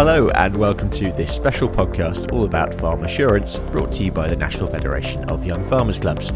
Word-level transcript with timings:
Hello, 0.00 0.30
and 0.30 0.56
welcome 0.56 0.88
to 0.92 1.12
this 1.12 1.30
special 1.30 1.68
podcast 1.68 2.32
all 2.32 2.46
about 2.46 2.72
farm 2.72 3.04
assurance 3.04 3.58
brought 3.58 3.92
to 3.92 4.02
you 4.02 4.10
by 4.10 4.28
the 4.28 4.34
National 4.34 4.66
Federation 4.66 5.28
of 5.28 5.44
Young 5.44 5.62
Farmers 5.68 5.98
Clubs. 5.98 6.32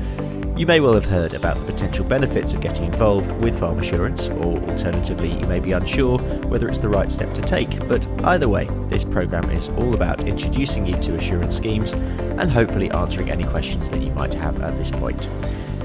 You 0.55 0.67
may 0.67 0.81
well 0.81 0.93
have 0.93 1.07
heard 1.07 1.33
about 1.33 1.57
the 1.57 1.73
potential 1.73 2.05
benefits 2.05 2.53
of 2.53 2.61
getting 2.61 2.85
involved 2.85 3.33
with 3.41 3.59
farm 3.59 3.79
assurance, 3.79 4.29
or 4.29 4.59
alternatively, 4.69 5.33
you 5.33 5.47
may 5.47 5.61
be 5.61 5.73
unsure 5.73 6.19
whether 6.49 6.69
it's 6.69 6.77
the 6.77 6.91
right 6.91 7.11
step 7.11 7.33
to 7.33 7.41
take. 7.41 7.89
But 7.89 8.07
either 8.25 8.51
way, 8.51 8.69
this 8.89 9.03
programme 9.03 9.49
is 9.49 9.71
all 9.71 9.95
about 9.95 10.29
introducing 10.29 10.85
you 10.85 11.01
to 11.01 11.15
assurance 11.15 11.57
schemes 11.57 11.95
and 11.95 12.51
hopefully 12.51 12.91
answering 12.91 13.31
any 13.31 13.45
questions 13.45 13.89
that 13.89 14.03
you 14.03 14.11
might 14.11 14.35
have 14.35 14.61
at 14.61 14.77
this 14.77 14.91
point. 14.91 15.27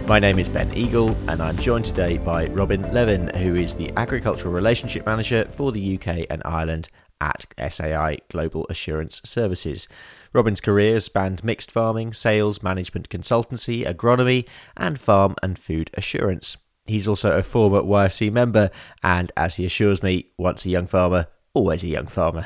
My 0.05 0.19
name 0.19 0.37
is 0.37 0.49
Ben 0.49 0.73
Eagle, 0.73 1.15
and 1.29 1.41
I'm 1.41 1.55
joined 1.55 1.85
today 1.85 2.17
by 2.17 2.47
Robin 2.47 2.81
Levin, 2.93 3.29
who 3.37 3.55
is 3.55 3.73
the 3.73 3.93
Agricultural 3.95 4.53
Relationship 4.53 5.05
Manager 5.05 5.45
for 5.45 5.71
the 5.71 5.95
UK 5.95 6.25
and 6.29 6.41
Ireland 6.43 6.89
at 7.21 7.45
SAI 7.57 8.19
Global 8.29 8.65
Assurance 8.69 9.21
Services. 9.23 9.87
Robin's 10.33 10.61
career 10.61 10.99
spanned 10.99 11.43
mixed 11.43 11.71
farming, 11.71 12.13
sales, 12.13 12.61
management 12.61 13.09
consultancy, 13.09 13.85
agronomy, 13.85 14.47
and 14.77 14.99
farm 14.99 15.35
and 15.41 15.57
food 15.57 15.89
assurance. 15.95 16.57
He's 16.85 17.07
also 17.07 17.37
a 17.37 17.43
former 17.43 17.81
YFC 17.81 18.31
member, 18.31 18.71
and 19.03 19.31
as 19.37 19.57
he 19.57 19.65
assures 19.65 20.01
me, 20.01 20.31
once 20.37 20.65
a 20.65 20.69
young 20.69 20.87
farmer, 20.87 21.27
always 21.53 21.83
a 21.83 21.87
young 21.87 22.07
farmer. 22.07 22.45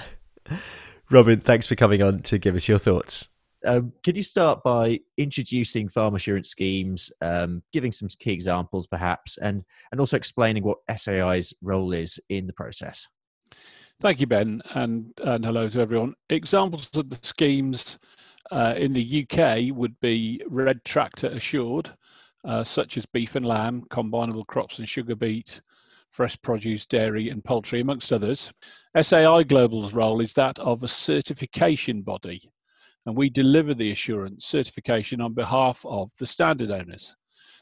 Robin, 1.09 1.39
thanks 1.39 1.67
for 1.67 1.75
coming 1.75 2.01
on 2.01 2.19
to 2.21 2.37
give 2.37 2.55
us 2.55 2.67
your 2.67 2.79
thoughts. 2.79 3.27
Um, 3.65 3.93
could 4.03 4.17
you 4.17 4.23
start 4.23 4.61
by 4.63 4.99
introducing 5.17 5.87
farm 5.87 6.15
assurance 6.15 6.49
schemes, 6.49 7.11
um, 7.21 7.63
giving 7.71 7.91
some 7.91 8.09
key 8.19 8.33
examples 8.33 8.87
perhaps, 8.87 9.37
and, 9.37 9.63
and 9.91 9.99
also 9.99 10.17
explaining 10.17 10.63
what 10.63 10.79
SAI's 10.93 11.53
role 11.61 11.93
is 11.93 12.19
in 12.29 12.47
the 12.47 12.53
process? 12.53 13.07
Thank 13.99 14.19
you, 14.19 14.27
Ben, 14.27 14.61
and, 14.73 15.13
and 15.23 15.45
hello 15.45 15.69
to 15.69 15.79
everyone. 15.79 16.13
Examples 16.29 16.89
of 16.93 17.09
the 17.09 17.19
schemes 17.21 17.97
uh, 18.51 18.73
in 18.75 18.91
the 18.91 19.25
UK 19.25 19.75
would 19.75 19.97
be 20.01 20.41
Red 20.47 20.83
Tractor 20.83 21.27
Assured, 21.27 21.89
uh, 22.43 22.63
such 22.63 22.97
as 22.97 23.05
beef 23.05 23.35
and 23.35 23.45
lamb, 23.45 23.83
combinable 23.89 24.45
crops 24.45 24.79
and 24.79 24.89
sugar 24.89 25.15
beet, 25.15 25.61
fresh 26.11 26.39
produce, 26.41 26.85
dairy, 26.85 27.29
and 27.29 27.43
poultry, 27.43 27.79
amongst 27.79 28.11
others. 28.11 28.51
SAI 28.99 29.43
Global's 29.43 29.93
role 29.93 30.19
is 30.19 30.33
that 30.33 30.59
of 30.59 30.83
a 30.83 30.87
certification 30.87 32.01
body, 32.01 32.41
and 33.05 33.15
we 33.15 33.29
deliver 33.29 33.73
the 33.73 33.91
assurance 33.91 34.45
certification 34.45 35.21
on 35.21 35.33
behalf 35.33 35.81
of 35.85 36.11
the 36.19 36.27
standard 36.27 36.71
owners. 36.71 37.15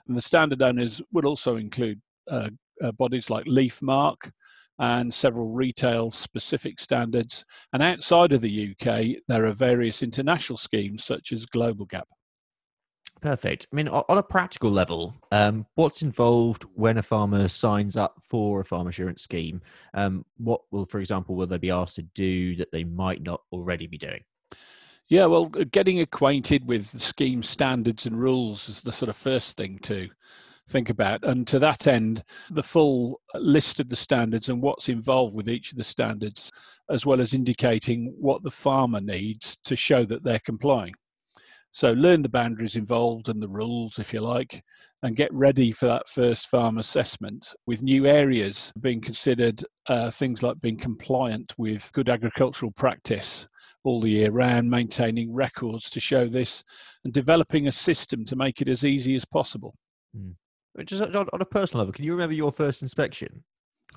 And 0.08 0.18
the 0.18 0.22
standard 0.22 0.62
owners 0.62 1.02
would 1.12 1.26
also 1.26 1.58
include 1.58 2.02
uh, 2.30 2.50
uh, 2.84 2.92
bodies 2.94 3.30
like 3.30 3.46
LeafMarque, 3.46 4.32
and 4.82 5.14
several 5.14 5.48
retail 5.48 6.10
specific 6.10 6.80
standards. 6.80 7.46
And 7.72 7.84
outside 7.84 8.34
of 8.34 8.42
the 8.42 8.76
UK, 8.76 9.22
there 9.28 9.46
are 9.46 9.54
various 9.54 10.02
international 10.02 10.58
schemes 10.58 11.04
such 11.04 11.32
as 11.32 11.46
Global 11.46 11.86
Gap. 11.86 12.08
Perfect. 13.22 13.68
I 13.72 13.76
mean, 13.76 13.88
on 13.88 14.18
a 14.18 14.24
practical 14.24 14.72
level, 14.72 15.14
um, 15.32 15.68
what's 15.76 16.02
involved 16.02 16.66
when 16.74 16.98
a 16.98 17.04
farmer 17.04 17.48
signs 17.48 17.96
up 17.96 18.16
for 18.28 18.62
a 18.62 18.66
farm 18.66 18.88
assurance 18.88 19.22
scheme? 19.22 19.62
Um, 19.94 20.26
what 20.38 20.62
will, 20.72 20.86
for 20.86 21.00
example, 21.00 21.36
will 21.36 21.46
they 21.46 21.60
be 21.60 21.70
asked 21.70 21.98
to 21.98 22.02
do 22.02 22.56
that 22.56 22.72
they 22.72 22.84
might 22.84 23.22
not 23.22 23.42
already 23.52 23.86
be 23.86 24.00
doing? 24.00 24.24
Yeah, 25.10 25.26
well, 25.26 25.46
getting 25.46 26.00
acquainted 26.00 26.66
with 26.66 26.92
the 26.92 27.00
scheme 27.00 27.44
standards 27.44 28.08
and 28.08 28.20
rules 28.20 28.68
is 28.68 28.82
the 28.82 28.92
sort 28.92 29.10
of 29.10 29.18
first 29.18 29.56
thing 29.58 29.78
to 29.84 30.10
think 30.70 30.90
about. 30.90 31.24
And 31.24 31.48
to 31.48 31.60
that 31.60 31.88
end, 31.88 32.24
the 32.52 32.64
full 32.64 33.20
list 33.36 33.80
of 33.80 33.90
the 33.90 33.96
standards 33.96 34.50
and 34.50 34.62
what's 34.62 34.90
involved 34.90 35.36
with 35.36 35.50
each 35.50 35.72
of 35.72 35.78
the 35.78 35.84
standards, 35.84 36.52
as 36.90 37.06
well 37.06 37.22
as 37.22 37.34
indicating 37.34 38.14
what 38.20 38.44
the 38.44 38.52
farmer 38.52 39.02
needs 39.02 39.58
to 39.66 39.76
show 39.76 40.06
that 40.06 40.24
they're 40.24 40.40
complying. 40.40 40.94
So 41.74 41.94
learn 41.94 42.22
the 42.22 42.30
boundaries 42.30 42.76
involved 42.76 43.30
and 43.30 43.42
the 43.42 43.48
rules, 43.48 43.98
if 43.98 44.14
you 44.14 44.20
like, 44.20 44.62
and 45.04 45.16
get 45.16 45.34
ready 45.34 45.72
for 45.72 45.86
that 45.88 46.10
first 46.10 46.48
farm 46.48 46.80
assessment 46.80 47.48
with 47.66 47.82
new 47.82 48.06
areas 48.06 48.74
being 48.82 49.00
considered 49.00 49.64
uh, 49.88 50.12
things 50.12 50.44
like 50.44 50.60
being 50.60 50.78
compliant 50.78 51.54
with 51.58 51.90
good 51.94 52.10
agricultural 52.10 52.72
practice 52.74 53.48
all 53.84 54.02
the 54.02 54.10
year 54.10 54.32
round, 54.32 54.70
maintaining 54.70 55.34
records 55.34 55.90
to 55.90 56.00
show 56.00 56.28
this, 56.28 56.64
and 57.04 57.14
developing 57.14 57.68
a 57.68 57.72
system 57.72 58.26
to 58.26 58.36
make 58.36 58.62
it 58.62 58.68
as 58.68 58.86
easy 58.86 59.16
as 59.16 59.26
possible. 59.26 59.74
Mm. 60.16 60.36
Just 60.86 61.02
on, 61.02 61.28
a 61.34 61.46
personal 61.46 61.82
level, 61.82 61.94
can 61.94 62.06
you 62.06 62.12
remember 62.12 62.34
your 62.34 62.52
first 62.52 62.82
inspection? 62.82 63.44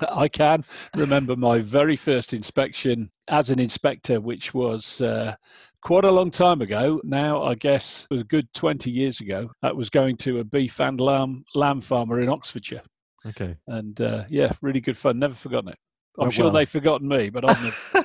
I 0.01 0.27
can 0.27 0.65
remember 0.97 1.37
my 1.37 1.61
very 1.61 1.97
first 1.97 2.35
inspection 2.35 3.11
as 3.29 3.51
an 3.51 3.61
inspector, 3.61 4.21
which 4.21 4.53
was 4.53 5.01
uh, 5.01 5.37
quite 5.83 6.05
a 6.05 6.11
long 6.11 6.33
time 6.33 6.61
ago. 6.63 7.01
Now, 7.05 7.45
I 7.45 7.55
guess 7.55 8.09
it 8.11 8.15
was 8.15 8.23
a 8.23 8.27
good 8.27 8.53
20 8.55 8.91
years 8.91 9.21
ago. 9.21 9.51
That 9.63 9.77
was 9.77 9.91
going 9.91 10.17
to 10.19 10.41
a 10.41 10.45
beef 10.45 10.81
and 10.81 10.99
lamb, 10.99 11.45
lamb 11.55 11.81
farmer 11.81 12.21
in 12.21 12.29
Oxfordshire. 12.29 12.83
Okay. 13.27 13.57
And 13.69 14.01
uh, 14.01 14.25
yeah, 14.29 14.51
really 14.63 14.81
good 14.81 14.97
fun. 14.97 15.19
Never 15.19 15.35
forgotten 15.35 15.71
it. 15.71 15.79
I'm 16.19 16.29
oh, 16.29 16.31
sure 16.31 16.45
well. 16.47 16.55
they've 16.55 16.69
forgotten 16.69 17.09
me, 17.09 17.31
but 17.31 17.49
I'm, 17.49 18.05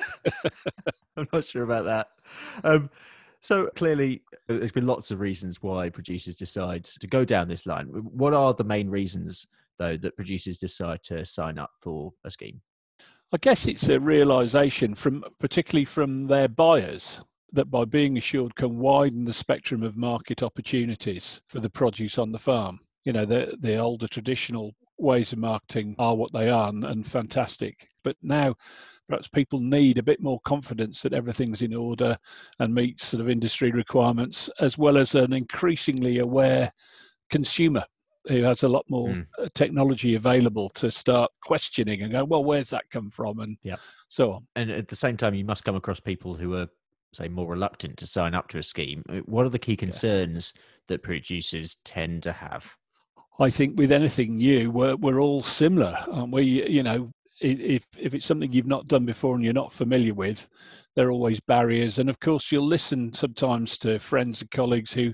I'm 1.16 1.28
not 1.32 1.44
sure 1.44 1.62
about 1.62 1.84
that. 1.84 2.08
Um, 2.64 2.90
so 3.40 3.68
clearly, 3.74 4.22
there's 4.48 4.72
been 4.72 4.86
lots 4.86 5.10
of 5.10 5.20
reasons 5.20 5.62
why 5.62 5.88
producers 5.88 6.36
decide 6.36 6.84
to 6.84 7.06
go 7.06 7.24
down 7.24 7.48
this 7.48 7.66
line. 7.66 7.86
What 7.86 8.34
are 8.34 8.54
the 8.54 8.64
main 8.64 8.88
reasons, 8.88 9.46
though, 9.78 9.96
that 9.96 10.16
producers 10.16 10.58
decide 10.58 11.02
to 11.04 11.24
sign 11.24 11.58
up 11.58 11.70
for 11.80 12.12
a 12.24 12.30
scheme? 12.30 12.60
I 13.32 13.36
guess 13.40 13.66
it's 13.66 13.88
a 13.88 14.00
realization 14.00 14.94
from, 14.94 15.24
particularly 15.38 15.84
from 15.84 16.26
their 16.26 16.48
buyers, 16.48 17.20
that 17.52 17.70
by 17.70 17.84
being 17.84 18.18
assured 18.18 18.56
can 18.56 18.78
widen 18.78 19.24
the 19.24 19.32
spectrum 19.32 19.82
of 19.82 19.96
market 19.96 20.42
opportunities 20.42 21.40
for 21.48 21.60
the 21.60 21.70
produce 21.70 22.18
on 22.18 22.30
the 22.30 22.38
farm. 22.38 22.80
You 23.04 23.12
know, 23.12 23.24
the 23.24 23.56
the 23.60 23.78
older 23.78 24.06
traditional 24.06 24.74
ways 24.98 25.32
of 25.32 25.38
marketing 25.38 25.94
are 25.98 26.14
what 26.14 26.32
they 26.32 26.48
are 26.48 26.68
and, 26.68 26.84
and 26.84 27.06
fantastic. 27.06 27.88
But 28.02 28.16
now 28.22 28.54
perhaps 29.08 29.28
people 29.28 29.60
need 29.60 29.98
a 29.98 30.02
bit 30.02 30.22
more 30.22 30.40
confidence 30.44 31.02
that 31.02 31.12
everything's 31.12 31.62
in 31.62 31.74
order 31.74 32.16
and 32.58 32.74
meets 32.74 33.06
sort 33.06 33.20
of 33.20 33.28
industry 33.30 33.70
requirements, 33.70 34.50
as 34.60 34.78
well 34.78 34.96
as 34.96 35.14
an 35.14 35.32
increasingly 35.32 36.18
aware 36.18 36.72
consumer 37.30 37.84
who 38.28 38.42
has 38.42 38.62
a 38.62 38.68
lot 38.68 38.84
more 38.88 39.08
mm. 39.08 39.26
technology 39.54 40.14
available 40.14 40.68
to 40.70 40.90
start 40.90 41.30
questioning 41.42 42.02
and 42.02 42.12
go, 42.12 42.24
well, 42.24 42.44
where's 42.44 42.70
that 42.70 42.84
come 42.90 43.10
from? 43.10 43.40
And 43.40 43.56
yeah. 43.62 43.76
so 44.08 44.32
on. 44.32 44.46
And 44.56 44.70
at 44.70 44.88
the 44.88 44.96
same 44.96 45.16
time, 45.16 45.34
you 45.34 45.44
must 45.44 45.64
come 45.64 45.76
across 45.76 46.00
people 46.00 46.34
who 46.34 46.54
are, 46.54 46.66
say, 47.12 47.28
more 47.28 47.48
reluctant 47.48 47.96
to 47.98 48.06
sign 48.06 48.34
up 48.34 48.48
to 48.48 48.58
a 48.58 48.62
scheme. 48.62 49.02
Uh, 49.08 49.20
what 49.20 49.46
are 49.46 49.50
the 49.50 49.58
key 49.58 49.76
concerns 49.76 50.52
yeah. 50.54 50.62
that 50.88 51.02
producers 51.02 51.78
tend 51.84 52.22
to 52.24 52.32
have? 52.32 52.76
I 53.38 53.48
think 53.48 53.78
with 53.78 53.90
anything 53.90 54.36
new, 54.36 54.70
we're, 54.70 54.96
we're 54.96 55.20
all 55.20 55.42
similar, 55.42 55.96
aren't 56.10 56.32
we? 56.32 56.68
You 56.68 56.82
know, 56.82 57.10
if 57.40 57.86
if 57.98 58.14
it's 58.14 58.26
something 58.26 58.52
you've 58.52 58.66
not 58.66 58.86
done 58.86 59.04
before 59.04 59.34
and 59.34 59.44
you're 59.44 59.52
not 59.52 59.72
familiar 59.72 60.14
with, 60.14 60.48
there 60.96 61.08
are 61.08 61.12
always 61.12 61.40
barriers. 61.40 61.98
And 61.98 62.10
of 62.10 62.20
course, 62.20 62.50
you'll 62.50 62.66
listen 62.66 63.12
sometimes 63.12 63.78
to 63.78 63.98
friends 63.98 64.40
and 64.40 64.50
colleagues 64.50 64.92
who 64.92 65.12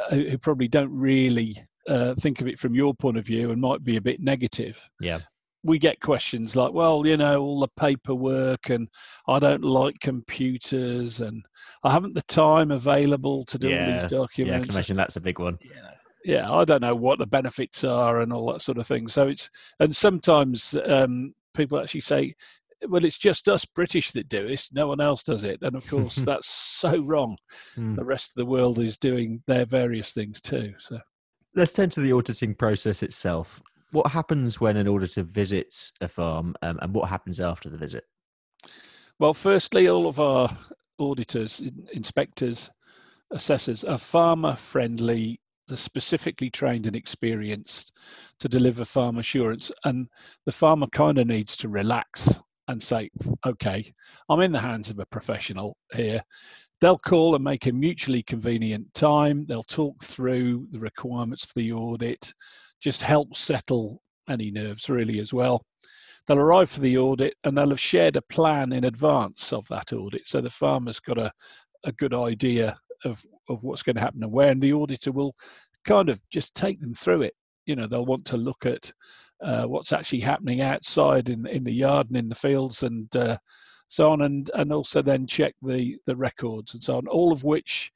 uh, 0.00 0.14
who 0.14 0.38
probably 0.38 0.68
don't 0.68 0.92
really 0.92 1.56
uh, 1.88 2.14
think 2.14 2.40
of 2.40 2.48
it 2.48 2.58
from 2.58 2.74
your 2.74 2.94
point 2.94 3.16
of 3.16 3.26
view 3.26 3.50
and 3.50 3.60
might 3.60 3.84
be 3.84 3.96
a 3.96 4.00
bit 4.00 4.20
negative. 4.20 4.78
Yeah. 5.00 5.20
We 5.66 5.78
get 5.78 6.00
questions 6.00 6.54
like, 6.54 6.74
well, 6.74 7.06
you 7.06 7.16
know, 7.16 7.40
all 7.40 7.60
the 7.60 7.68
paperwork, 7.78 8.68
and 8.68 8.86
I 9.26 9.38
don't 9.38 9.64
like 9.64 9.98
computers, 10.00 11.20
and 11.20 11.42
I 11.82 11.90
haven't 11.90 12.14
the 12.14 12.22
time 12.22 12.70
available 12.70 13.44
to 13.44 13.58
do 13.58 13.70
yeah. 13.70 13.78
all 13.78 14.02
these 14.02 14.10
documents. 14.10 14.50
Yeah, 14.50 14.56
I 14.56 14.60
can 14.60 14.74
imagine 14.74 14.96
that's 14.98 15.16
a 15.16 15.22
big 15.22 15.38
one. 15.38 15.58
Yeah, 15.62 15.94
yeah, 16.24 16.52
I 16.52 16.64
don't 16.64 16.82
know 16.82 16.94
what 16.94 17.18
the 17.18 17.26
benefits 17.26 17.82
are 17.82 18.20
and 18.20 18.32
all 18.32 18.52
that 18.52 18.62
sort 18.62 18.76
of 18.76 18.86
thing. 18.86 19.08
So 19.08 19.28
it's 19.28 19.48
and 19.80 19.94
sometimes 19.94 20.76
um, 20.86 21.34
people 21.54 21.80
actually 21.80 22.00
say, 22.00 22.34
well, 22.88 23.04
it's 23.04 23.18
just 23.18 23.48
us 23.48 23.64
British 23.64 24.10
that 24.12 24.28
do 24.28 24.46
it. 24.46 24.66
No 24.72 24.88
one 24.88 25.00
else 25.00 25.22
does 25.22 25.44
it. 25.44 25.58
And 25.62 25.76
of 25.76 25.88
course, 25.88 26.16
that's 26.16 26.48
so 26.48 26.98
wrong. 27.02 27.36
Mm. 27.76 27.96
The 27.96 28.04
rest 28.04 28.32
of 28.32 28.34
the 28.36 28.50
world 28.50 28.78
is 28.78 28.98
doing 28.98 29.42
their 29.46 29.64
various 29.64 30.12
things 30.12 30.40
too. 30.40 30.74
So 30.78 30.98
let's 31.54 31.72
turn 31.72 31.90
to 31.90 32.00
the 32.00 32.12
auditing 32.12 32.54
process 32.54 33.02
itself. 33.02 33.62
What 33.90 34.10
happens 34.10 34.60
when 34.60 34.76
an 34.76 34.88
auditor 34.88 35.22
visits 35.22 35.92
a 36.00 36.08
farm 36.08 36.54
um, 36.62 36.78
and 36.82 36.94
what 36.94 37.08
happens 37.08 37.40
after 37.40 37.70
the 37.70 37.78
visit? 37.78 38.04
Well, 39.20 39.34
firstly, 39.34 39.88
all 39.88 40.08
of 40.08 40.18
our 40.18 40.54
auditors, 40.98 41.62
inspectors, 41.92 42.70
assessors 43.30 43.84
are 43.84 43.98
farmer 43.98 44.56
friendly 44.56 45.40
they're 45.68 45.76
specifically 45.76 46.50
trained 46.50 46.86
and 46.86 46.96
experienced 46.96 47.92
to 48.40 48.48
deliver 48.48 48.84
farm 48.84 49.18
assurance. 49.18 49.72
And 49.84 50.08
the 50.46 50.52
farmer 50.52 50.86
kind 50.88 51.18
of 51.18 51.26
needs 51.26 51.56
to 51.58 51.68
relax 51.68 52.28
and 52.68 52.82
say, 52.82 53.10
okay, 53.46 53.92
I'm 54.28 54.40
in 54.40 54.52
the 54.52 54.60
hands 54.60 54.90
of 54.90 54.98
a 54.98 55.06
professional 55.06 55.76
here. 55.94 56.22
They'll 56.80 56.98
call 56.98 57.34
and 57.34 57.44
make 57.44 57.66
a 57.66 57.72
mutually 57.72 58.22
convenient 58.22 58.92
time. 58.94 59.46
They'll 59.46 59.62
talk 59.62 60.02
through 60.02 60.66
the 60.70 60.80
requirements 60.80 61.44
for 61.44 61.54
the 61.56 61.72
audit, 61.72 62.32
just 62.80 63.00
help 63.02 63.36
settle 63.36 64.02
any 64.28 64.50
nerves 64.50 64.88
really 64.88 65.18
as 65.20 65.32
well. 65.32 65.62
they'll 66.26 66.38
arrive 66.38 66.70
for 66.70 66.80
the 66.80 66.96
audit 66.96 67.34
and 67.44 67.56
they'll 67.56 67.70
have 67.70 67.80
shared 67.80 68.16
a 68.16 68.22
plan 68.22 68.72
in 68.72 68.84
advance 68.84 69.52
of 69.52 69.66
that 69.68 69.92
audit. 69.92 70.22
So 70.26 70.40
the 70.40 70.50
farmer's 70.50 71.00
got 71.00 71.18
a, 71.18 71.30
a 71.84 71.92
good 71.92 72.14
idea 72.14 72.76
of, 73.04 73.24
of 73.48 73.62
what's 73.62 73.82
going 73.82 73.96
to 73.96 74.02
happen 74.02 74.22
and 74.22 74.32
where, 74.32 74.50
and 74.50 74.60
the 74.60 74.72
auditor 74.72 75.12
will 75.12 75.34
kind 75.84 76.08
of 76.08 76.20
just 76.30 76.54
take 76.54 76.80
them 76.80 76.94
through 76.94 77.22
it. 77.22 77.34
You 77.66 77.76
know, 77.76 77.86
they'll 77.86 78.06
want 78.06 78.24
to 78.26 78.36
look 78.36 78.66
at 78.66 78.92
uh, 79.42 79.64
what's 79.64 79.92
actually 79.92 80.20
happening 80.20 80.60
outside 80.60 81.28
in 81.28 81.46
in 81.46 81.64
the 81.64 81.72
yard 81.72 82.08
and 82.08 82.16
in 82.16 82.28
the 82.28 82.34
fields 82.34 82.82
and 82.82 83.14
uh, 83.16 83.38
so 83.88 84.10
on, 84.10 84.22
and 84.22 84.50
and 84.54 84.72
also 84.72 85.02
then 85.02 85.26
check 85.26 85.54
the 85.62 85.96
the 86.06 86.16
records 86.16 86.74
and 86.74 86.82
so 86.82 86.96
on, 86.96 87.06
all 87.08 87.32
of 87.32 87.44
which 87.44 87.90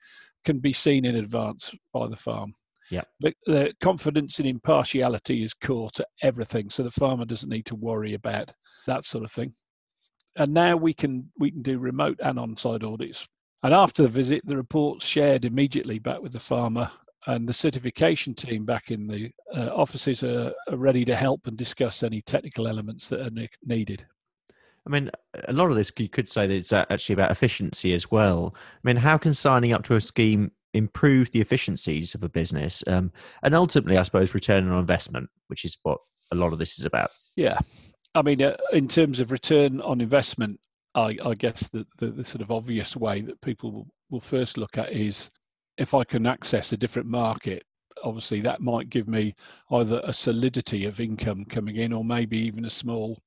can 0.44 0.58
be 0.58 0.72
seen 0.72 1.04
in 1.04 1.16
advance 1.16 1.74
by 1.92 2.06
the 2.06 2.16
farm. 2.16 2.52
Yeah. 2.90 3.02
The, 3.20 3.34
the 3.46 3.74
confidence 3.82 4.38
and 4.38 4.48
impartiality 4.48 5.44
is 5.44 5.52
core 5.52 5.90
to 5.90 6.06
everything, 6.22 6.70
so 6.70 6.82
the 6.82 6.90
farmer 6.90 7.24
doesn't 7.24 7.50
need 7.50 7.66
to 7.66 7.74
worry 7.74 8.14
about 8.14 8.50
that 8.86 9.04
sort 9.04 9.24
of 9.24 9.32
thing. 9.32 9.52
And 10.36 10.54
now 10.54 10.76
we 10.76 10.94
can 10.94 11.30
we 11.38 11.50
can 11.50 11.62
do 11.62 11.78
remote 11.78 12.18
and 12.22 12.38
on-site 12.38 12.84
audits. 12.84 13.26
And 13.62 13.74
after 13.74 14.02
the 14.02 14.08
visit, 14.08 14.46
the 14.46 14.56
report's 14.56 15.06
shared 15.06 15.44
immediately 15.44 15.98
back 15.98 16.20
with 16.20 16.32
the 16.32 16.40
farmer, 16.40 16.90
and 17.26 17.48
the 17.48 17.52
certification 17.52 18.34
team 18.34 18.64
back 18.64 18.90
in 18.90 19.06
the 19.06 19.30
uh, 19.54 19.70
offices 19.74 20.22
are, 20.22 20.52
are, 20.68 20.76
ready 20.76 21.04
to 21.04 21.16
help 21.16 21.46
and 21.46 21.56
discuss 21.56 22.02
any 22.02 22.22
technical 22.22 22.68
elements 22.68 23.08
that 23.08 23.20
are 23.20 23.30
ne- 23.30 23.48
needed. 23.64 24.06
I 24.86 24.90
mean, 24.90 25.10
a 25.46 25.52
lot 25.52 25.70
of 25.70 25.76
this 25.76 25.92
you 25.98 26.08
could 26.08 26.28
say 26.28 26.46
that 26.46 26.54
it's 26.54 26.72
actually 26.72 27.12
about 27.12 27.30
efficiency 27.30 27.92
as 27.92 28.10
well. 28.10 28.54
I 28.56 28.80
mean, 28.84 28.96
how 28.96 29.18
can 29.18 29.34
signing 29.34 29.72
up 29.72 29.82
to 29.84 29.96
a 29.96 30.00
scheme 30.00 30.52
improve 30.72 31.30
the 31.32 31.40
efficiencies 31.40 32.14
of 32.14 32.22
a 32.22 32.28
business 32.28 32.84
um, 32.86 33.12
and 33.42 33.54
ultimately, 33.54 33.98
I 33.98 34.02
suppose, 34.02 34.34
return 34.34 34.68
on 34.68 34.78
investment, 34.78 35.28
which 35.48 35.64
is 35.64 35.76
what 35.82 35.98
a 36.30 36.36
lot 36.36 36.52
of 36.52 36.58
this 36.58 36.78
is 36.78 36.84
about? 36.86 37.10
Yeah. 37.36 37.58
I 38.14 38.22
mean, 38.22 38.40
uh, 38.40 38.56
in 38.72 38.88
terms 38.88 39.20
of 39.20 39.30
return 39.30 39.80
on 39.82 40.00
investment, 40.00 40.60
I, 40.98 41.16
I 41.24 41.34
guess 41.34 41.68
the, 41.68 41.86
the, 41.98 42.08
the, 42.08 42.24
sort 42.24 42.42
of 42.42 42.50
obvious 42.50 42.96
way 42.96 43.20
that 43.20 43.40
people 43.40 43.70
will, 43.72 43.86
will 44.10 44.20
first 44.20 44.58
look 44.58 44.78
at 44.78 44.92
is 44.92 45.30
if 45.76 45.94
I 45.94 46.02
can 46.02 46.26
access 46.26 46.72
a 46.72 46.76
different 46.76 47.08
market, 47.08 47.62
obviously 48.02 48.40
that 48.40 48.60
might 48.60 48.90
give 48.90 49.06
me 49.06 49.34
either 49.70 50.00
a 50.04 50.12
solidity 50.12 50.86
of 50.86 51.00
income 51.00 51.44
coming 51.44 51.76
in 51.76 51.92
or 51.92 52.04
maybe 52.04 52.36
even 52.38 52.64
a 52.64 52.70
small 52.70 53.22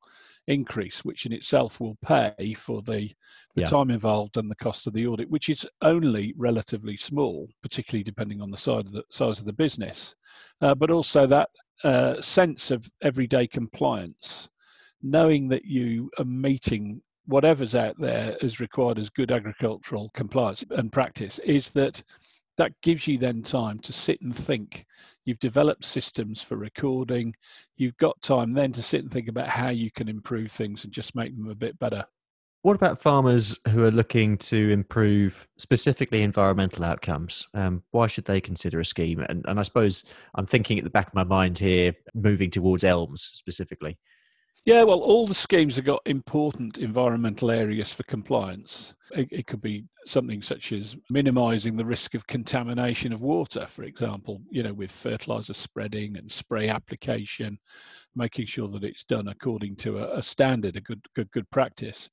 increase, 0.47 1.05
which 1.05 1.25
in 1.25 1.31
itself 1.31 1.79
will 1.79 1.97
pay 2.01 2.53
for 2.57 2.81
the, 2.81 3.09
the 3.55 3.61
yeah. 3.61 3.67
time 3.67 3.89
involved 3.89 4.35
and 4.35 4.51
the 4.51 4.55
cost 4.55 4.85
of 4.85 4.93
the 4.93 5.07
audit, 5.07 5.29
which 5.29 5.47
is 5.47 5.65
only 5.81 6.33
relatively 6.37 6.97
small, 6.97 7.47
particularly 7.61 8.03
depending 8.03 8.41
on 8.41 8.51
the 8.51 8.57
side 8.57 8.85
of 8.85 8.91
the 8.91 9.03
size 9.11 9.39
of 9.39 9.45
the 9.45 9.53
business. 9.53 10.13
Uh, 10.61 10.75
but 10.75 10.91
also 10.91 11.25
that 11.25 11.49
uh, 11.85 12.21
sense 12.21 12.69
of 12.69 12.89
everyday 13.01 13.47
compliance, 13.47 14.49
knowing 15.01 15.47
that 15.47 15.63
you 15.63 16.09
are 16.17 16.25
meeting 16.25 17.01
whatever's 17.25 17.75
out 17.75 17.99
there 17.99 18.35
is 18.41 18.59
required 18.59 18.99
as 18.99 19.09
good 19.09 19.31
agricultural 19.31 20.09
compliance 20.13 20.63
and 20.71 20.91
practice, 20.91 21.39
is 21.39 21.71
that 21.71 22.03
that 22.57 22.73
gives 22.81 23.07
you 23.07 23.17
then 23.17 23.41
time 23.41 23.79
to 23.79 23.93
sit 23.93 24.21
and 24.21 24.35
think. 24.35 24.85
You've 25.25 25.39
developed 25.39 25.85
systems 25.85 26.41
for 26.41 26.57
recording. 26.57 27.33
You've 27.77 27.97
got 27.97 28.21
time 28.21 28.53
then 28.53 28.71
to 28.73 28.81
sit 28.81 29.01
and 29.01 29.11
think 29.11 29.27
about 29.27 29.47
how 29.47 29.69
you 29.69 29.91
can 29.91 30.07
improve 30.07 30.51
things 30.51 30.83
and 30.83 30.93
just 30.93 31.15
make 31.15 31.35
them 31.35 31.49
a 31.49 31.55
bit 31.55 31.77
better. 31.79 32.05
What 32.63 32.75
about 32.75 33.01
farmers 33.01 33.57
who 33.69 33.83
are 33.83 33.91
looking 33.91 34.37
to 34.37 34.69
improve 34.69 35.47
specifically 35.57 36.21
environmental 36.21 36.85
outcomes? 36.85 37.47
Um, 37.55 37.81
why 37.89 38.05
should 38.05 38.25
they 38.25 38.39
consider 38.39 38.79
a 38.79 38.85
scheme? 38.85 39.25
And, 39.27 39.43
and 39.47 39.59
I 39.59 39.63
suppose 39.63 40.03
I'm 40.35 40.45
thinking 40.45 40.77
at 40.77 40.83
the 40.83 40.91
back 40.91 41.07
of 41.07 41.15
my 41.15 41.23
mind 41.23 41.57
here, 41.57 41.95
moving 42.13 42.51
towards 42.51 42.83
ELMS 42.83 43.31
specifically. 43.33 43.97
Yeah, 44.63 44.83
well, 44.83 44.99
all 44.99 45.25
the 45.25 45.33
schemes 45.33 45.75
have 45.77 45.85
got 45.85 46.03
important 46.05 46.77
environmental 46.77 47.49
areas 47.49 47.91
for 47.91 48.03
compliance. 48.03 48.93
It, 49.09 49.27
it, 49.31 49.47
could 49.47 49.59
be 49.59 49.85
something 50.05 50.43
such 50.43 50.71
as 50.71 50.95
minimizing 51.09 51.75
the 51.75 51.85
risk 51.85 52.13
of 52.13 52.27
contamination 52.27 53.11
of 53.11 53.21
water, 53.21 53.65
for 53.65 53.83
example, 53.85 54.39
you 54.51 54.61
know, 54.61 54.71
with 54.71 54.91
fertilizer 54.91 55.55
spreading 55.55 56.15
and 56.15 56.31
spray 56.31 56.69
application, 56.69 57.57
making 58.15 58.45
sure 58.45 58.67
that 58.67 58.83
it's 58.83 59.03
done 59.03 59.29
according 59.29 59.77
to 59.77 59.97
a, 59.97 60.19
a 60.19 60.21
standard, 60.21 60.77
a 60.77 60.81
good, 60.81 61.03
good, 61.15 61.31
good 61.31 61.49
practice. 61.49 62.07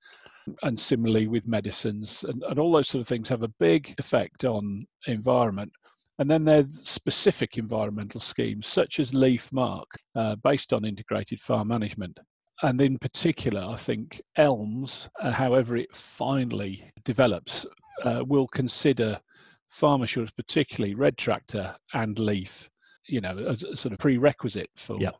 And 0.62 0.81
similarly 0.81 1.27
with 1.27 1.47
medicines 1.47 2.25
and, 2.27 2.43
and 2.45 2.59
all 2.59 2.73
those 2.73 2.89
sort 2.89 3.03
of 3.03 3.09
things 3.09 3.29
have 3.29 3.43
a 3.43 3.53
big 3.61 3.95
effect 3.99 4.47
on 4.47 4.87
environment. 5.06 5.71
And 6.19 6.31
then 6.31 6.45
there's 6.45 6.81
specific 6.89 7.59
environmental 7.59 8.23
schemes 8.23 8.67
such 8.67 9.00
as 9.00 9.12
LEAF 9.12 9.53
Marque, 9.53 9.99
uh, 10.17 10.37
based 10.37 10.73
on 10.73 10.87
integrated 10.87 11.41
farm 11.41 11.69
management 11.69 12.19
and 12.63 12.81
in 12.81 12.99
particular, 12.99 13.61
I 13.63 13.77
think 13.77 14.21
ELMS, 14.37 15.09
uh, 15.21 15.31
however 15.31 15.77
it 15.77 15.95
finally 15.95 16.91
develops, 17.05 17.65
uh, 18.05 18.25
will 18.27 18.49
consider 18.49 19.21
farm 19.69 20.03
assurance, 20.03 20.33
particularly 20.33 20.95
red 20.95 21.17
tractor 21.17 21.75
and 21.95 22.19
leaf, 22.19 22.69
you 23.07 23.21
know, 23.21 23.39
as 23.39 23.63
a 23.63 23.77
sort 23.77 23.93
of 23.93 23.99
prerequisite 23.99 24.71
for 24.77 24.99
yep. 25.01 25.17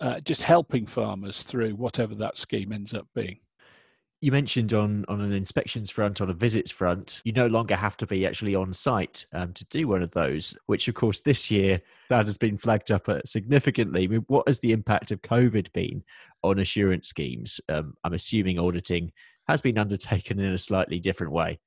uh, 0.00 0.20
just 0.20 0.42
helping 0.42 0.86
farmers 0.86 1.42
through 1.42 1.72
whatever 1.72 2.14
that 2.14 2.36
scheme 2.36 2.72
ends 2.72 2.94
up 2.94 3.06
being 3.14 3.38
you 4.20 4.30
mentioned 4.30 4.74
on 4.74 5.04
on 5.08 5.20
an 5.20 5.32
inspections 5.32 5.90
front, 5.90 6.20
on 6.20 6.30
a 6.30 6.34
visits 6.34 6.70
front, 6.70 7.22
you 7.24 7.32
no 7.32 7.46
longer 7.46 7.74
have 7.74 7.96
to 7.98 8.06
be 8.06 8.26
actually 8.26 8.54
on 8.54 8.72
site 8.72 9.24
um, 9.32 9.52
to 9.54 9.64
do 9.66 9.88
one 9.88 10.02
of 10.02 10.10
those. 10.10 10.56
Which, 10.66 10.88
of 10.88 10.94
course, 10.94 11.20
this 11.20 11.50
year 11.50 11.80
that 12.10 12.26
has 12.26 12.36
been 12.36 12.58
flagged 12.58 12.90
up 12.90 13.08
uh, 13.08 13.20
significantly. 13.24 14.04
I 14.04 14.06
mean, 14.08 14.24
what 14.28 14.46
has 14.46 14.60
the 14.60 14.72
impact 14.72 15.10
of 15.10 15.22
COVID 15.22 15.72
been 15.72 16.02
on 16.42 16.58
assurance 16.58 17.08
schemes? 17.08 17.60
Um, 17.68 17.94
I'm 18.04 18.14
assuming 18.14 18.58
auditing 18.58 19.12
has 19.48 19.60
been 19.60 19.78
undertaken 19.84 20.38
in 20.38 20.52
a 20.52 20.58
slightly 20.58 21.00
different 21.00 21.32
way. 21.32 21.60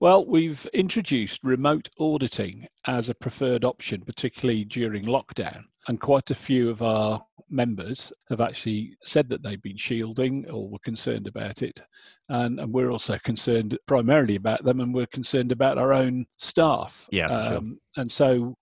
Well, 0.00 0.26
we've 0.26 0.66
introduced 0.74 1.44
remote 1.44 1.88
auditing 1.98 2.66
as 2.86 3.08
a 3.08 3.14
preferred 3.14 3.64
option, 3.64 4.02
particularly 4.02 4.64
during 4.64 5.04
lockdown. 5.04 5.62
And 5.88 6.00
quite 6.00 6.30
a 6.30 6.34
few 6.34 6.68
of 6.68 6.82
our 6.82 7.24
members 7.48 8.12
have 8.28 8.40
actually 8.40 8.96
said 9.04 9.28
that 9.28 9.42
they've 9.42 9.62
been 9.62 9.76
shielding 9.76 10.48
or 10.50 10.68
were 10.68 10.78
concerned 10.80 11.26
about 11.26 11.62
it. 11.62 11.80
And, 12.28 12.58
and 12.58 12.72
we're 12.72 12.90
also 12.90 13.18
concerned 13.18 13.78
primarily 13.86 14.36
about 14.36 14.64
them 14.64 14.80
and 14.80 14.92
we're 14.92 15.06
concerned 15.06 15.52
about 15.52 15.78
our 15.78 15.92
own 15.92 16.26
staff. 16.36 17.08
Yeah. 17.10 17.28
Um, 17.28 17.78
sure. 17.94 18.02
And 18.02 18.12
so, 18.12 18.56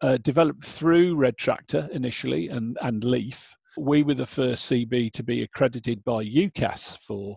uh, 0.00 0.16
developed 0.18 0.64
through 0.64 1.16
Red 1.16 1.36
Tractor 1.36 1.88
initially 1.92 2.48
and, 2.48 2.78
and 2.82 3.02
Leaf, 3.02 3.56
we 3.76 4.02
were 4.02 4.14
the 4.14 4.26
first 4.26 4.70
CB 4.70 5.12
to 5.12 5.22
be 5.22 5.42
accredited 5.42 6.04
by 6.04 6.24
UKAS 6.24 6.98
for 6.98 7.36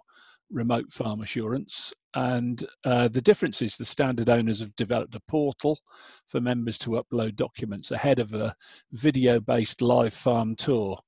remote 0.51 0.91
farm 0.91 1.21
assurance. 1.21 1.93
And 2.13 2.65
uh, 2.83 3.07
the 3.07 3.21
difference 3.21 3.61
is 3.61 3.77
the 3.77 3.85
standard 3.85 4.29
owners 4.29 4.59
have 4.59 4.75
developed 4.75 5.15
a 5.15 5.21
portal 5.27 5.79
for 6.27 6.41
members 6.41 6.77
to 6.79 7.01
upload 7.01 7.35
documents 7.35 7.91
ahead 7.91 8.19
of 8.19 8.33
a 8.33 8.53
video 8.91 9.39
based 9.39 9.81
live 9.81 10.13
farm 10.13 10.55
tour. 10.55 10.99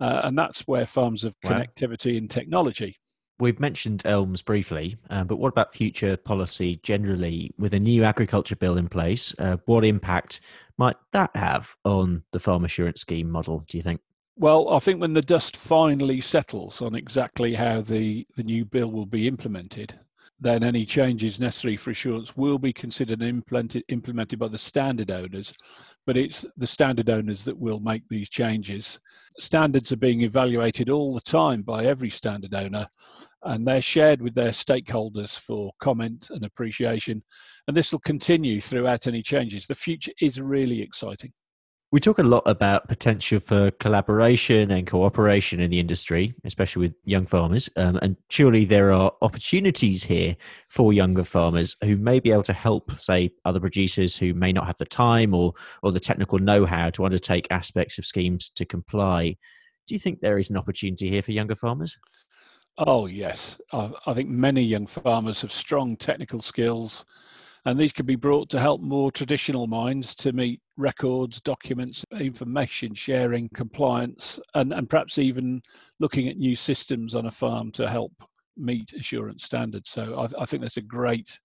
Uh, 0.00 0.22
and 0.24 0.36
that's 0.36 0.62
where 0.62 0.86
farms 0.86 1.24
of 1.24 1.34
wow. 1.44 1.50
connectivity 1.50 2.16
and 2.16 2.30
technology. 2.30 2.96
We've 3.38 3.60
mentioned 3.60 4.02
ELMS 4.04 4.42
briefly, 4.42 4.96
uh, 5.08 5.24
but 5.24 5.36
what 5.36 5.48
about 5.48 5.74
future 5.74 6.16
policy 6.16 6.78
generally 6.82 7.50
with 7.58 7.72
a 7.72 7.80
new 7.80 8.04
agriculture 8.04 8.56
bill 8.56 8.76
in 8.76 8.88
place? 8.88 9.34
Uh, 9.38 9.56
what 9.64 9.82
impact 9.84 10.42
might 10.76 10.96
that 11.12 11.30
have 11.34 11.74
on 11.84 12.22
the 12.32 12.40
farm 12.40 12.66
assurance 12.66 13.00
scheme 13.00 13.30
model, 13.30 13.64
do 13.66 13.78
you 13.78 13.82
think? 13.82 14.00
Well, 14.40 14.70
I 14.70 14.78
think 14.78 15.02
when 15.02 15.12
the 15.12 15.20
dust 15.20 15.58
finally 15.58 16.22
settles 16.22 16.80
on 16.80 16.94
exactly 16.94 17.52
how 17.52 17.82
the, 17.82 18.26
the 18.38 18.42
new 18.42 18.64
bill 18.64 18.90
will 18.90 19.04
be 19.04 19.28
implemented, 19.28 19.92
then 20.40 20.64
any 20.64 20.86
changes 20.86 21.38
necessary 21.38 21.76
for 21.76 21.90
assurance 21.90 22.34
will 22.38 22.58
be 22.58 22.72
considered 22.72 23.20
and 23.20 23.28
implemented, 23.28 23.82
implemented 23.90 24.38
by 24.38 24.48
the 24.48 24.56
standard 24.56 25.10
owners. 25.10 25.52
But 26.06 26.16
it's 26.16 26.46
the 26.56 26.66
standard 26.66 27.10
owners 27.10 27.44
that 27.44 27.58
will 27.58 27.80
make 27.80 28.02
these 28.08 28.30
changes. 28.30 28.98
Standards 29.38 29.92
are 29.92 29.98
being 29.98 30.22
evaluated 30.22 30.88
all 30.88 31.12
the 31.12 31.20
time 31.20 31.60
by 31.60 31.84
every 31.84 32.08
standard 32.08 32.54
owner, 32.54 32.88
and 33.42 33.68
they're 33.68 33.82
shared 33.82 34.22
with 34.22 34.34
their 34.34 34.52
stakeholders 34.52 35.38
for 35.38 35.70
comment 35.82 36.28
and 36.30 36.46
appreciation. 36.46 37.22
And 37.68 37.76
this 37.76 37.92
will 37.92 38.00
continue 38.00 38.62
throughout 38.62 39.06
any 39.06 39.22
changes. 39.22 39.66
The 39.66 39.74
future 39.74 40.12
is 40.18 40.40
really 40.40 40.80
exciting. 40.80 41.34
We 41.92 41.98
talk 41.98 42.20
a 42.20 42.22
lot 42.22 42.44
about 42.46 42.86
potential 42.86 43.40
for 43.40 43.72
collaboration 43.72 44.70
and 44.70 44.86
cooperation 44.86 45.58
in 45.58 45.72
the 45.72 45.80
industry, 45.80 46.32
especially 46.44 46.82
with 46.82 46.94
young 47.04 47.26
farmers. 47.26 47.68
Um, 47.76 47.98
and 48.00 48.16
surely 48.28 48.64
there 48.64 48.92
are 48.92 49.10
opportunities 49.22 50.04
here 50.04 50.36
for 50.68 50.92
younger 50.92 51.24
farmers 51.24 51.74
who 51.82 51.96
may 51.96 52.20
be 52.20 52.30
able 52.30 52.44
to 52.44 52.52
help, 52.52 52.92
say, 53.00 53.30
other 53.44 53.58
producers 53.58 54.16
who 54.16 54.34
may 54.34 54.52
not 54.52 54.68
have 54.68 54.76
the 54.78 54.84
time 54.84 55.34
or, 55.34 55.52
or 55.82 55.90
the 55.90 55.98
technical 55.98 56.38
know 56.38 56.64
how 56.64 56.90
to 56.90 57.04
undertake 57.04 57.48
aspects 57.50 57.98
of 57.98 58.06
schemes 58.06 58.50
to 58.50 58.64
comply. 58.64 59.36
Do 59.88 59.94
you 59.96 59.98
think 59.98 60.20
there 60.20 60.38
is 60.38 60.48
an 60.48 60.56
opportunity 60.56 61.08
here 61.08 61.22
for 61.22 61.32
younger 61.32 61.56
farmers? 61.56 61.98
Oh, 62.78 63.06
yes. 63.06 63.60
I, 63.72 63.90
I 64.06 64.14
think 64.14 64.28
many 64.28 64.62
young 64.62 64.86
farmers 64.86 65.42
have 65.42 65.50
strong 65.50 65.96
technical 65.96 66.40
skills 66.40 67.04
And 67.66 67.78
these 67.78 67.92
can 67.92 68.06
be 68.06 68.16
brought 68.16 68.48
to 68.50 68.60
help 68.60 68.80
more 68.80 69.12
traditional 69.12 69.66
mines 69.66 70.14
to 70.16 70.32
meet 70.32 70.60
records, 70.76 71.40
documents, 71.40 72.04
information 72.18 72.94
sharing, 72.94 73.48
compliance, 73.50 74.40
and, 74.54 74.72
and 74.72 74.88
perhaps 74.88 75.18
even 75.18 75.60
looking 75.98 76.28
at 76.28 76.38
new 76.38 76.56
systems 76.56 77.14
on 77.14 77.26
a 77.26 77.30
farm 77.30 77.70
to 77.72 77.88
help 77.88 78.12
meet 78.56 78.92
assurance 78.94 79.44
standards. 79.44 79.90
So 79.90 80.14
I, 80.18 80.42
I 80.42 80.46
think 80.46 80.62
that's 80.62 80.78
a 80.78 80.82
great 80.82 81.38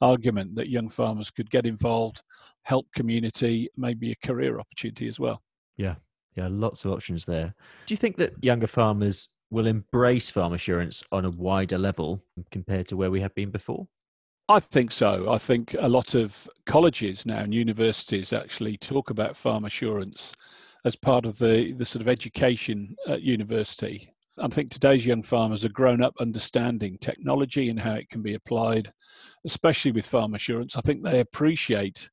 argument 0.00 0.54
that 0.54 0.70
young 0.70 0.88
farmers 0.88 1.30
could 1.30 1.50
get 1.50 1.66
involved, 1.66 2.22
help 2.62 2.86
community, 2.94 3.68
maybe 3.76 4.12
a 4.12 4.26
career 4.26 4.60
opportunity 4.60 5.08
as 5.08 5.20
well. 5.20 5.42
Yeah, 5.76 5.96
yeah, 6.34 6.48
lots 6.50 6.84
of 6.84 6.92
options 6.92 7.24
there. 7.24 7.54
Do 7.86 7.92
you 7.92 7.98
think 7.98 8.16
that 8.16 8.32
younger 8.42 8.66
farmers 8.66 9.28
will 9.50 9.66
embrace 9.66 10.30
farm 10.30 10.52
assurance 10.52 11.02
on 11.10 11.24
a 11.24 11.30
wider 11.30 11.78
level 11.78 12.22
compared 12.50 12.86
to 12.88 12.96
where 12.96 13.10
we 13.10 13.20
have 13.20 13.34
been 13.34 13.50
before? 13.50 13.86
I 14.50 14.60
think 14.60 14.92
so. 14.92 15.30
I 15.30 15.36
think 15.36 15.76
a 15.78 15.88
lot 15.88 16.14
of 16.14 16.48
colleges 16.64 17.26
now 17.26 17.40
and 17.40 17.52
universities 17.52 18.32
actually 18.32 18.78
talk 18.78 19.10
about 19.10 19.36
farm 19.36 19.66
assurance 19.66 20.32
as 20.86 20.96
part 20.96 21.26
of 21.26 21.38
the, 21.38 21.74
the 21.76 21.84
sort 21.84 22.00
of 22.00 22.08
education 22.08 22.96
at 23.08 23.20
university. 23.20 24.10
I 24.38 24.48
think 24.48 24.70
today's 24.70 25.04
young 25.04 25.22
farmers 25.22 25.66
are 25.66 25.70
grown 25.70 26.02
up 26.02 26.14
understanding 26.18 26.96
technology 26.98 27.68
and 27.68 27.78
how 27.78 27.94
it 27.94 28.08
can 28.08 28.22
be 28.22 28.34
applied, 28.34 28.90
especially 29.44 29.92
with 29.92 30.06
farm 30.06 30.34
assurance. 30.34 30.76
I 30.76 30.80
think 30.80 31.02
they 31.02 31.20
appreciate 31.20 32.08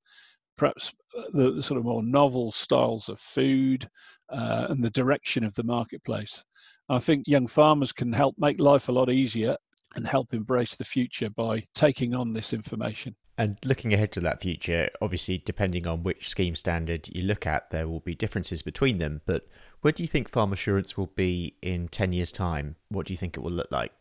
perhaps 0.57 0.93
the, 1.31 1.51
the 1.51 1.63
sort 1.63 1.77
of 1.77 1.85
more 1.85 2.03
novel 2.03 2.51
styles 2.51 3.07
of 3.07 3.17
food 3.19 3.87
uh, 4.29 4.67
and 4.69 4.83
the 4.83 4.89
direction 4.89 5.45
of 5.45 5.53
the 5.55 5.63
marketplace. 5.63 6.43
I 6.89 6.99
think 6.99 7.27
young 7.27 7.47
farmers 7.47 7.93
can 7.93 8.11
help 8.11 8.35
make 8.37 8.59
life 8.59 8.89
a 8.89 8.91
lot 8.91 9.09
easier 9.09 9.55
and 9.95 10.07
help 10.07 10.33
embrace 10.33 10.75
the 10.75 10.83
future 10.83 11.29
by 11.29 11.65
taking 11.73 12.13
on 12.13 12.33
this 12.33 12.53
information. 12.53 13.15
And 13.37 13.57
looking 13.65 13.93
ahead 13.93 14.11
to 14.13 14.21
that 14.21 14.41
future, 14.41 14.89
obviously, 15.01 15.41
depending 15.43 15.87
on 15.87 16.03
which 16.03 16.29
scheme 16.29 16.55
standard 16.55 17.09
you 17.13 17.23
look 17.23 17.45
at, 17.45 17.69
there 17.69 17.87
will 17.87 17.99
be 17.99 18.15
differences 18.15 18.61
between 18.61 18.97
them. 18.97 19.21
But 19.25 19.47
where 19.81 19.91
do 19.91 20.03
you 20.03 20.07
think 20.07 20.29
farm 20.29 20.53
assurance 20.53 20.95
will 20.95 21.11
be 21.15 21.55
in 21.61 21.89
10 21.89 22.13
years' 22.13 22.31
time? 22.31 22.77
What 22.89 23.07
do 23.07 23.13
you 23.13 23.17
think 23.17 23.35
it 23.35 23.41
will 23.41 23.51
look 23.51 23.71
like? 23.71 23.91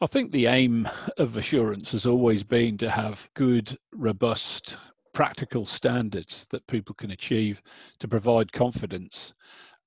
I 0.00 0.06
think 0.06 0.32
the 0.32 0.46
aim 0.46 0.88
of 1.18 1.36
assurance 1.36 1.92
has 1.92 2.04
always 2.04 2.42
been 2.42 2.76
to 2.78 2.90
have 2.90 3.28
good, 3.34 3.78
robust, 3.92 4.76
practical 5.12 5.66
standards 5.66 6.46
that 6.50 6.66
people 6.66 6.94
can 6.94 7.12
achieve 7.12 7.62
to 7.98 8.08
provide 8.08 8.52
confidence 8.52 9.32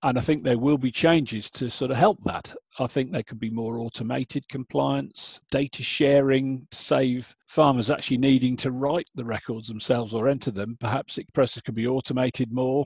and 0.04 0.18
I 0.18 0.22
think 0.22 0.44
there 0.44 0.60
will 0.60 0.78
be 0.78 0.92
changes 0.92 1.50
to 1.52 1.70
sort 1.70 1.90
of 1.90 1.98
help 1.98 2.22
that. 2.26 2.54
I 2.78 2.88
think 2.88 3.12
there 3.12 3.24
could 3.24 3.40
be 3.40 3.50
more 3.50 3.80
automated 3.80 4.48
compliance, 4.50 5.40
data 5.50 5.82
sharing 5.82 6.68
to 6.72 6.78
save 6.78 7.34
farmers 7.48 7.90
actually 7.90 8.18
needing 8.18 8.58
to 8.58 8.72
write 8.72 9.08
the 9.16 9.24
records 9.24 9.70
themselves 9.70 10.14
or 10.14 10.28
enter 10.28 10.52
them. 10.52 10.78
Perhaps 10.82 11.16
the 11.16 11.26
process 11.34 11.62
could 11.62 11.76
be 11.76 11.88
automated 11.88 12.52
more. 12.52 12.86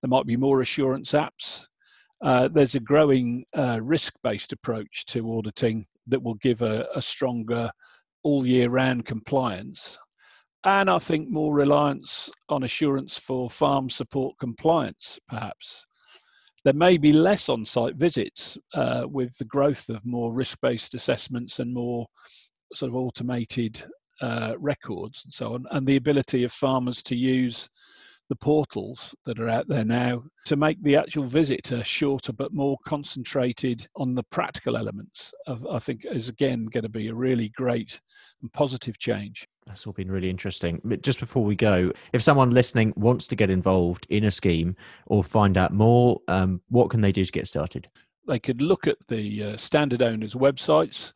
There 0.00 0.08
might 0.08 0.26
be 0.26 0.36
more 0.36 0.62
assurance 0.62 1.12
apps. 1.12 1.66
Uh, 2.22 2.48
there's 2.48 2.74
a 2.74 2.80
growing 2.80 3.44
uh, 3.54 3.78
risk-based 3.82 4.52
approach 4.52 5.04
to 5.06 5.30
auditing 5.36 5.86
that 6.06 6.22
will 6.22 6.34
give 6.36 6.62
a, 6.62 6.86
a 6.94 7.02
stronger 7.02 7.70
all 8.22 8.46
year 8.46 8.70
round 8.70 9.04
compliance 9.04 9.98
and 10.64 10.90
I 10.90 10.98
think 10.98 11.30
more 11.30 11.54
reliance 11.54 12.28
on 12.48 12.64
assurance 12.64 13.16
for 13.16 13.48
farm 13.48 13.88
support 13.88 14.36
compliance, 14.40 15.16
perhaps. 15.28 15.84
There 16.66 16.74
may 16.74 16.98
be 16.98 17.12
less 17.12 17.48
on 17.48 17.64
site 17.64 17.94
visits 17.94 18.58
uh, 18.74 19.06
with 19.08 19.38
the 19.38 19.44
growth 19.44 19.88
of 19.88 20.04
more 20.04 20.34
risk 20.34 20.58
based 20.60 20.96
assessments 20.96 21.60
and 21.60 21.72
more 21.72 22.08
sort 22.74 22.88
of 22.90 22.96
automated 22.96 23.84
uh, 24.20 24.54
records 24.58 25.22
and 25.24 25.32
so 25.32 25.54
on, 25.54 25.66
and 25.70 25.86
the 25.86 25.94
ability 25.94 26.42
of 26.42 26.50
farmers 26.50 27.04
to 27.04 27.14
use 27.14 27.68
the 28.28 28.36
portals 28.36 29.14
that 29.24 29.38
are 29.38 29.48
out 29.48 29.68
there 29.68 29.84
now 29.84 30.22
to 30.44 30.56
make 30.56 30.82
the 30.82 30.96
actual 30.96 31.24
visit 31.24 31.72
shorter 31.84 32.32
but 32.32 32.52
more 32.52 32.76
concentrated 32.84 33.86
on 33.96 34.14
the 34.14 34.22
practical 34.24 34.76
elements 34.76 35.32
of, 35.46 35.66
I 35.66 35.78
think 35.78 36.04
is 36.04 36.28
again 36.28 36.66
going 36.66 36.82
to 36.82 36.88
be 36.88 37.08
a 37.08 37.14
really 37.14 37.50
great 37.50 38.00
and 38.42 38.52
positive 38.52 38.98
change. 38.98 39.46
That's 39.66 39.86
all 39.86 39.92
been 39.92 40.10
really 40.10 40.30
interesting. 40.30 40.80
But 40.84 41.02
just 41.02 41.20
before 41.20 41.44
we 41.44 41.56
go, 41.56 41.92
if 42.12 42.22
someone 42.22 42.50
listening 42.50 42.92
wants 42.96 43.26
to 43.28 43.36
get 43.36 43.50
involved 43.50 44.06
in 44.10 44.24
a 44.24 44.30
scheme 44.30 44.76
or 45.06 45.24
find 45.24 45.56
out 45.56 45.72
more, 45.72 46.20
um, 46.28 46.60
what 46.68 46.90
can 46.90 47.00
they 47.00 47.12
do 47.12 47.24
to 47.24 47.32
get 47.32 47.46
started? 47.46 47.88
They 48.26 48.38
could 48.38 48.60
look 48.60 48.86
at 48.86 48.98
the 49.08 49.42
uh, 49.42 49.56
standard 49.56 50.02
owners' 50.02 50.34
websites. 50.34 51.12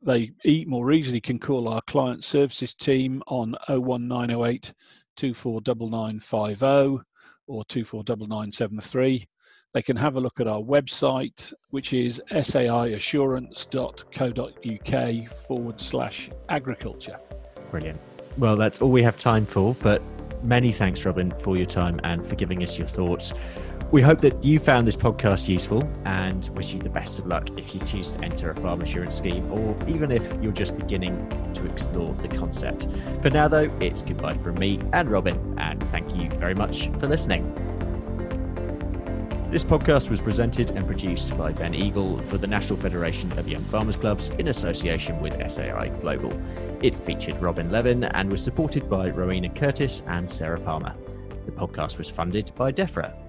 They 0.00 0.32
eat 0.44 0.68
more 0.68 0.92
easily 0.92 1.20
can 1.20 1.38
call 1.38 1.68
our 1.68 1.82
client 1.82 2.24
services 2.24 2.74
team 2.74 3.22
on 3.28 3.56
01908 3.68 4.72
249950 5.16 7.02
or 7.46 7.64
249973. 7.64 9.26
They 9.74 9.82
can 9.82 9.96
have 9.96 10.16
a 10.16 10.20
look 10.20 10.38
at 10.38 10.46
our 10.46 10.60
website, 10.60 11.50
which 11.70 11.94
is 11.94 12.20
saiassurance.co.uk 12.30 15.28
forward 15.46 15.80
slash 15.80 16.28
agriculture. 16.48 17.18
Brilliant. 17.70 17.98
Well, 18.36 18.56
that's 18.56 18.82
all 18.82 18.90
we 18.90 19.02
have 19.02 19.16
time 19.16 19.46
for, 19.46 19.74
but 19.82 20.02
many 20.42 20.72
thanks, 20.72 21.04
Robin, 21.04 21.32
for 21.38 21.56
your 21.56 21.66
time 21.66 22.00
and 22.04 22.26
for 22.26 22.34
giving 22.34 22.62
us 22.62 22.78
your 22.78 22.86
thoughts. 22.86 23.34
We 23.92 24.00
hope 24.00 24.22
that 24.22 24.42
you 24.42 24.58
found 24.58 24.88
this 24.88 24.96
podcast 24.96 25.50
useful 25.50 25.86
and 26.06 26.48
wish 26.54 26.72
you 26.72 26.80
the 26.80 26.88
best 26.88 27.18
of 27.18 27.26
luck 27.26 27.50
if 27.58 27.74
you 27.74 27.80
choose 27.82 28.10
to 28.12 28.24
enter 28.24 28.50
a 28.50 28.56
farm 28.56 28.80
insurance 28.80 29.14
scheme 29.14 29.52
or 29.52 29.76
even 29.86 30.10
if 30.10 30.26
you're 30.42 30.50
just 30.50 30.78
beginning 30.78 31.28
to 31.52 31.66
explore 31.66 32.14
the 32.14 32.28
concept. 32.28 32.88
For 33.20 33.28
now, 33.28 33.48
though, 33.48 33.70
it's 33.80 34.00
goodbye 34.00 34.32
from 34.32 34.54
me 34.54 34.80
and 34.94 35.10
Robin, 35.10 35.58
and 35.58 35.84
thank 35.90 36.16
you 36.16 36.30
very 36.38 36.54
much 36.54 36.88
for 36.98 37.06
listening. 37.06 37.44
This 39.50 39.62
podcast 39.62 40.08
was 40.08 40.22
presented 40.22 40.70
and 40.70 40.86
produced 40.86 41.36
by 41.36 41.52
Ben 41.52 41.74
Eagle 41.74 42.16
for 42.22 42.38
the 42.38 42.46
National 42.46 42.78
Federation 42.78 43.30
of 43.38 43.46
Young 43.46 43.64
Farmers 43.64 43.98
Clubs 43.98 44.30
in 44.30 44.48
association 44.48 45.20
with 45.20 45.34
SAI 45.52 45.88
Global. 46.00 46.32
It 46.82 46.94
featured 46.94 47.42
Robin 47.42 47.70
Levin 47.70 48.04
and 48.04 48.30
was 48.30 48.42
supported 48.42 48.88
by 48.88 49.10
Rowena 49.10 49.50
Curtis 49.50 50.02
and 50.06 50.30
Sarah 50.30 50.60
Palmer. 50.60 50.96
The 51.44 51.52
podcast 51.52 51.98
was 51.98 52.08
funded 52.08 52.52
by 52.54 52.72
DEFRA, 52.72 53.21